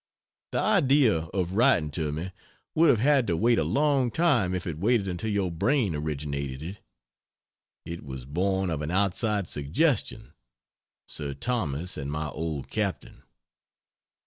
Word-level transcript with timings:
The 0.51 0.57
idea 0.59 1.15
of 1.25 1.53
writing 1.53 1.91
to 1.91 2.11
me 2.11 2.31
would 2.73 2.89
have 2.89 2.97
had 3.01 3.27
to 3.27 3.37
wait 3.37 3.59
a 3.59 3.63
long 3.63 4.09
time 4.09 4.55
if 4.55 4.65
it 4.65 4.79
waited 4.79 5.07
until 5.07 5.29
your 5.29 5.51
brain 5.51 5.95
originated 5.95 6.63
it. 6.63 6.77
It 7.85 8.03
was 8.03 8.25
born 8.25 8.71
of 8.71 8.81
an 8.81 8.89
outside 8.89 9.47
suggestion 9.47 10.33
Sir 11.05 11.35
Thomas 11.35 11.97
and 11.97 12.11
my 12.11 12.29
old 12.29 12.67
Captain. 12.71 13.21